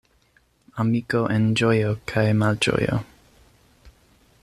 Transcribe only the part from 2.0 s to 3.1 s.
kaj malĝojo.